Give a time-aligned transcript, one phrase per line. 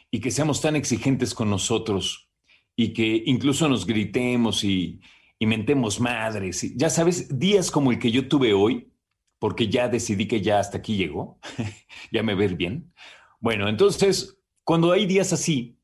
[0.10, 2.30] y que seamos tan exigentes con nosotros
[2.76, 5.02] y que incluso nos gritemos y,
[5.40, 6.76] y mentemos madres.
[6.76, 8.92] Ya sabes, días como el que yo tuve hoy,
[9.40, 11.40] porque ya decidí que ya hasta aquí llegó,
[12.12, 12.94] ya me ver bien.
[13.40, 15.80] Bueno, entonces, cuando hay días así,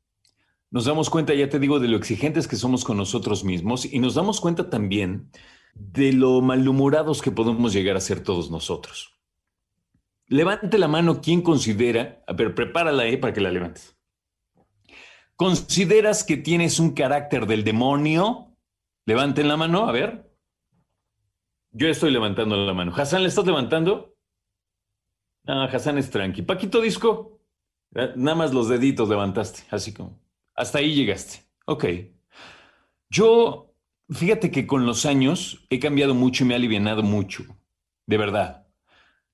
[0.71, 3.99] nos damos cuenta, ya te digo, de lo exigentes que somos con nosotros mismos y
[3.99, 5.29] nos damos cuenta también
[5.75, 9.13] de lo malhumorados que podemos llegar a ser todos nosotros.
[10.27, 13.95] Levante la mano quien considera, a ver, prepárala ahí para que la levantes.
[15.35, 18.52] ¿Consideras que tienes un carácter del demonio?
[19.05, 20.31] Levanten la mano, a ver.
[21.71, 22.93] Yo estoy levantando la mano.
[22.95, 24.15] Hassan, ¿le estás levantando?
[25.45, 26.43] Ah, Hassan es tranqui.
[26.43, 27.41] Paquito Disco,
[27.91, 30.19] nada más los deditos levantaste, así como.
[30.55, 31.39] Hasta ahí llegaste.
[31.65, 31.85] Ok.
[33.09, 33.73] Yo,
[34.09, 37.43] fíjate que con los años he cambiado mucho y me ha alivianado mucho.
[38.05, 38.67] De verdad.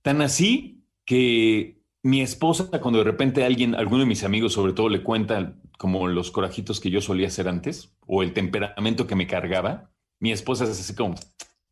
[0.01, 4.89] Tan así que mi esposa, cuando de repente alguien, alguno de mis amigos sobre todo,
[4.89, 9.27] le cuenta como los corajitos que yo solía hacer antes o el temperamento que me
[9.27, 11.15] cargaba, mi esposa es así como,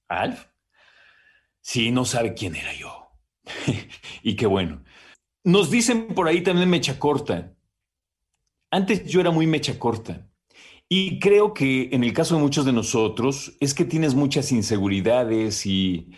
[0.08, 0.46] Alf,
[1.60, 3.10] sí, no sabe quién era yo.
[4.24, 4.82] y qué bueno.
[5.44, 7.54] Nos dicen por ahí también mecha corta.
[8.72, 10.26] Antes yo era muy mecha corta.
[10.88, 15.66] Y creo que en el caso de muchos de nosotros es que tienes muchas inseguridades
[15.66, 16.12] y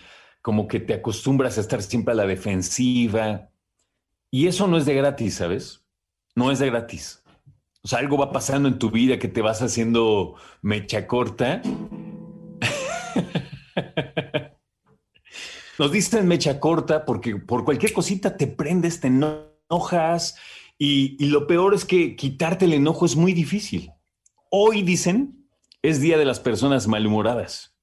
[0.43, 3.49] como que te acostumbras a estar siempre a la defensiva.
[4.29, 5.83] Y eso no es de gratis, ¿sabes?
[6.35, 7.23] No es de gratis.
[7.81, 11.61] O sea, algo va pasando en tu vida que te vas haciendo mecha corta.
[15.79, 20.37] Nos dicen mecha corta porque por cualquier cosita te prendes, te enojas
[20.77, 23.91] y, y, lo peor es que quitarte el enojo es muy difícil.
[24.49, 25.39] Hoy dicen
[25.81, 27.75] es Día de las Personas Malhumoradas,